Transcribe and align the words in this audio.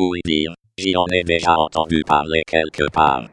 Oui 0.00 0.20
dire, 0.24 0.54
j'y 0.78 0.94
en 0.96 1.06
ai 1.12 1.24
déjà 1.24 1.56
entendu 1.56 2.04
parler 2.06 2.42
quelque 2.46 2.88
part. 2.92 3.24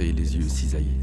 Entrer 0.00 0.12
les 0.12 0.36
yeux 0.36 0.48
cisaillés. 0.48 0.98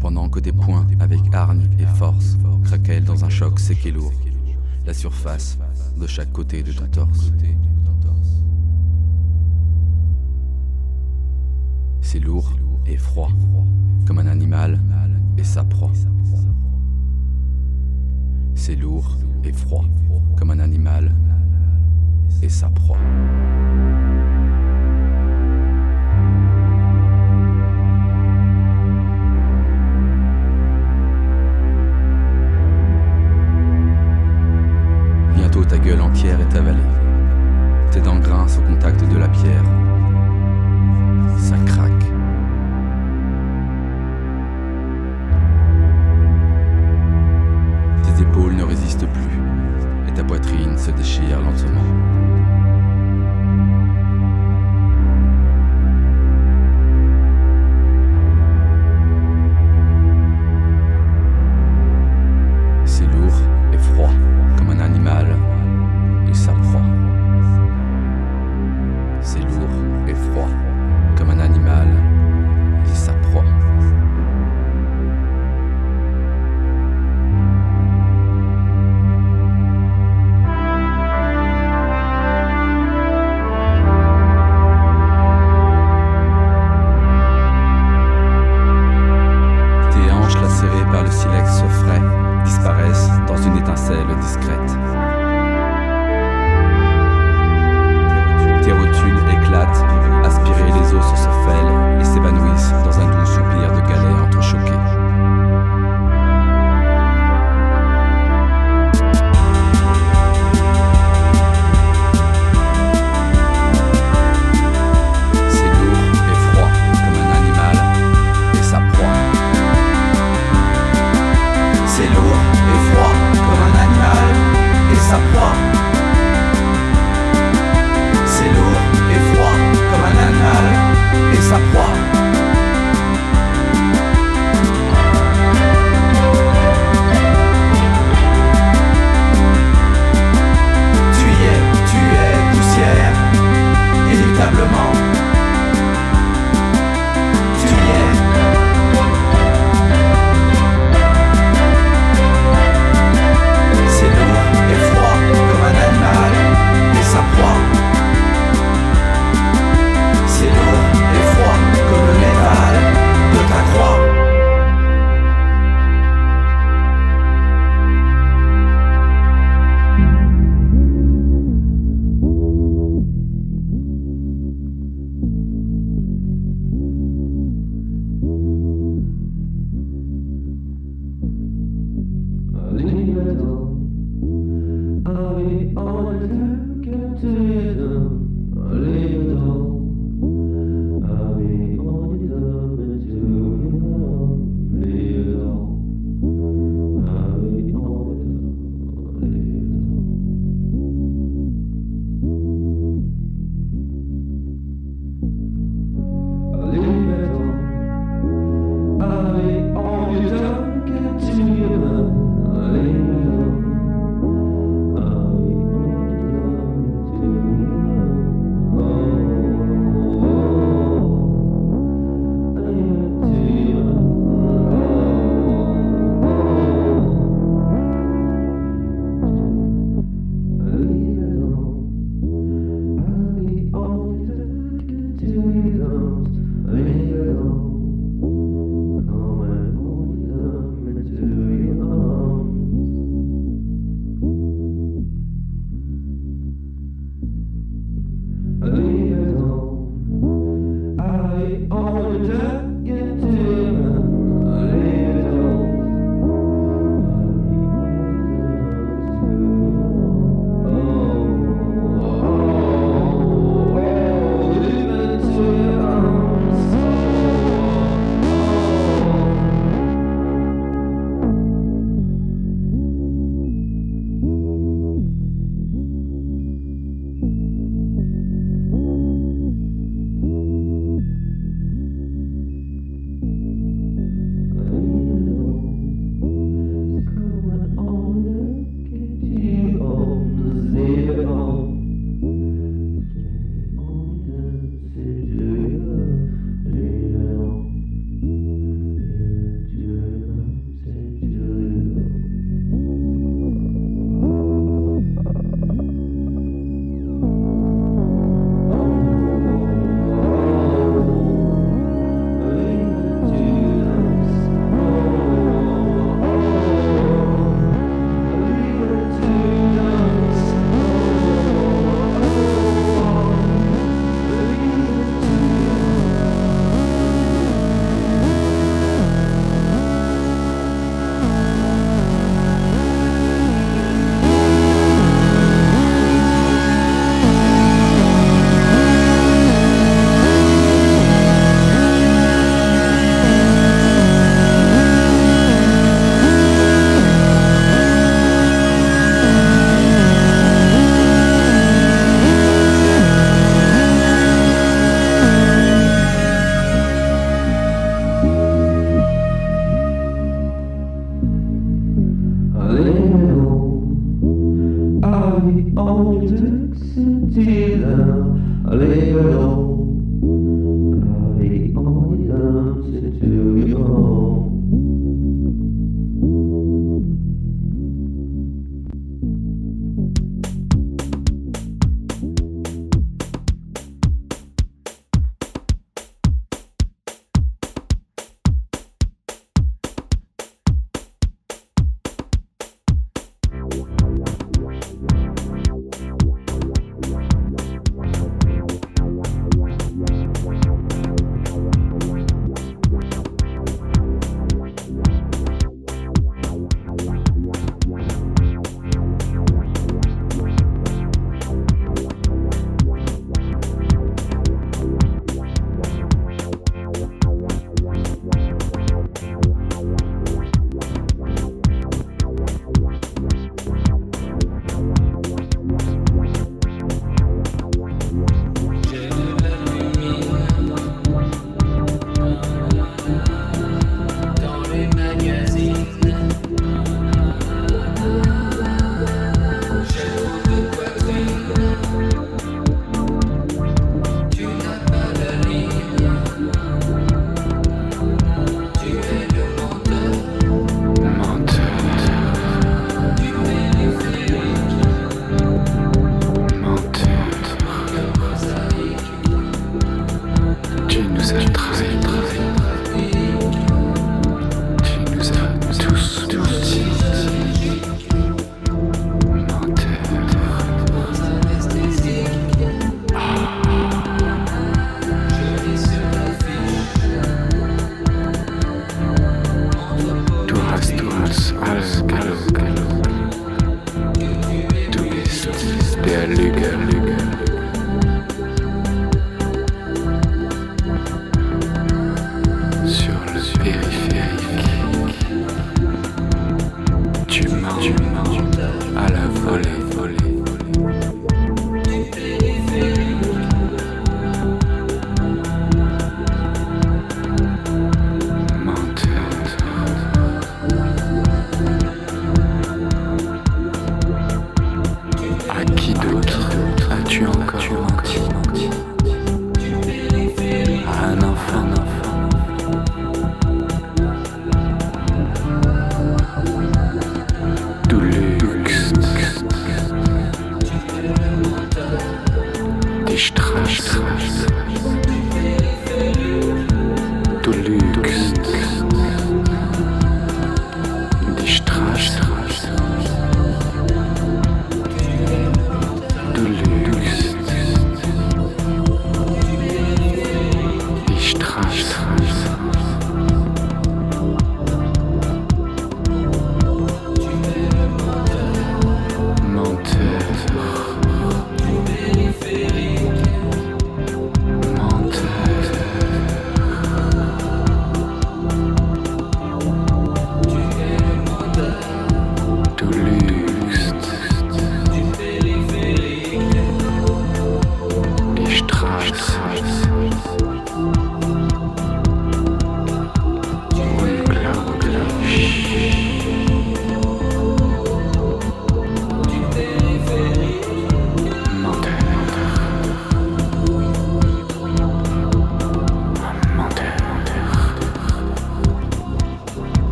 Pendant 0.00 0.28
que 0.28 0.40
des 0.40 0.52
poings, 0.52 0.86
avec 1.00 1.20
hargne 1.32 1.68
et 1.78 1.86
force, 1.86 2.36
craquellent 2.64 3.04
dans 3.04 3.24
un 3.24 3.28
choc 3.28 3.58
sec 3.58 3.84
et 3.86 3.90
lourd, 3.90 4.12
la 4.86 4.94
surface 4.94 5.58
de 6.00 6.06
chaque 6.06 6.32
côté 6.32 6.62
de 6.62 6.72
ton 6.72 6.86
torse. 6.86 7.32
C'est 12.00 12.20
lourd 12.20 12.52
et 12.86 12.96
froid, 12.96 13.30
comme 14.06 14.20
un 14.20 14.28
animal 14.28 14.80
et 15.36 15.44
sa 15.44 15.64
proie. 15.64 15.92
C'est 18.54 18.76
lourd 18.76 19.16
et 19.44 19.52
froid, 19.52 19.84
comme 20.36 20.50
un 20.50 20.60
animal 20.60 21.12
et 22.42 22.48
sa 22.48 22.68
proie. 22.68 22.98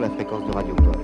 La 0.00 0.10
fréquence 0.10 0.44
de 0.46 0.52
Radio 0.52 0.74
Pop. 0.74 0.96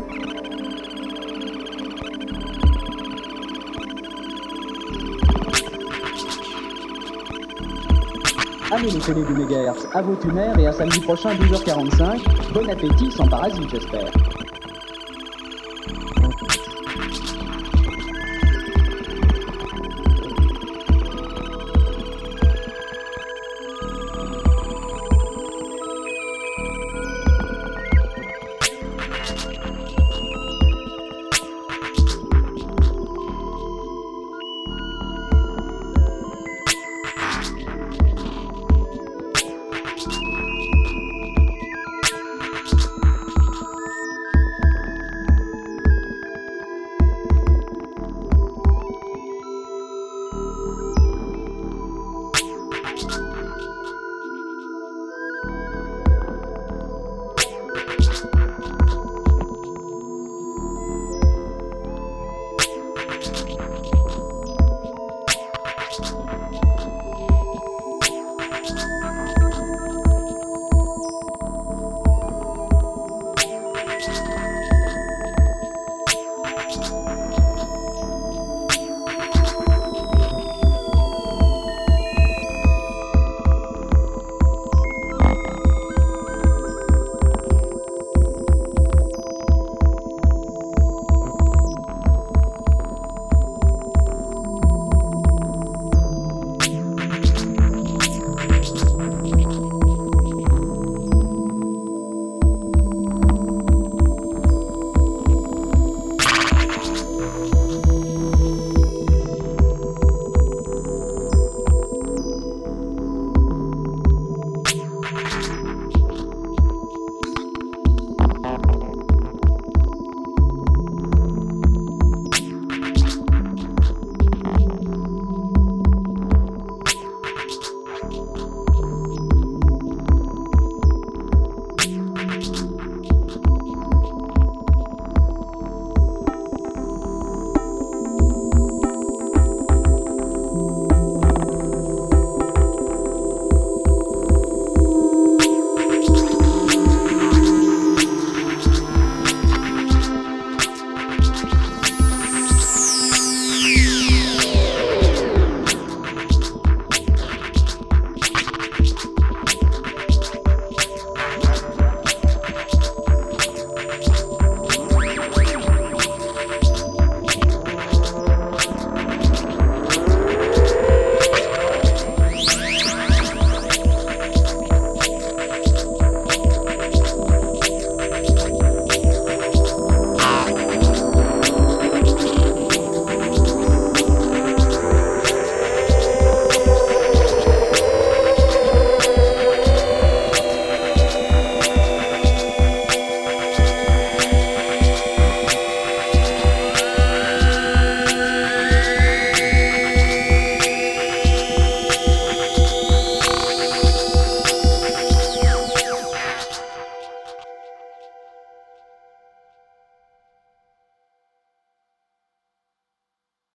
Allez 8.70 8.90
les 8.90 8.98
télé 9.00 9.22
du 9.22 9.34
à 9.92 10.02
vos 10.02 10.14
tumeurs 10.16 10.58
et 10.58 10.66
à 10.66 10.72
samedi 10.72 11.00
prochain 11.00 11.34
12h45. 11.34 12.52
Bon 12.52 12.68
appétit 12.68 13.10
sans 13.10 13.26
parasite 13.26 13.68
j'espère. 13.70 14.10